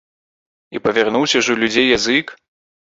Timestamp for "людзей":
1.67-1.87